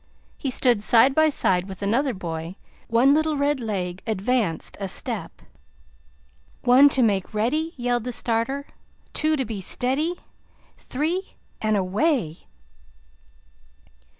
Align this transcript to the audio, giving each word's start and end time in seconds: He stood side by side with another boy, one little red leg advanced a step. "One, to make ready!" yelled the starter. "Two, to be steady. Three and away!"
He 0.35 0.49
stood 0.49 0.81
side 0.81 1.13
by 1.13 1.29
side 1.29 1.69
with 1.69 1.83
another 1.83 2.15
boy, 2.15 2.55
one 2.87 3.13
little 3.13 3.37
red 3.37 3.59
leg 3.59 4.01
advanced 4.07 4.75
a 4.79 4.87
step. 4.87 5.43
"One, 6.63 6.89
to 6.89 7.03
make 7.03 7.35
ready!" 7.35 7.75
yelled 7.77 8.05
the 8.05 8.11
starter. 8.11 8.65
"Two, 9.13 9.35
to 9.35 9.45
be 9.45 9.61
steady. 9.61 10.15
Three 10.75 11.35
and 11.61 11.77
away!" 11.77 12.47